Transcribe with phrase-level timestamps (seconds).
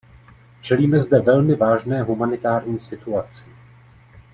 [0.61, 3.43] Čelíme zde velmi vážné humanitární situaci.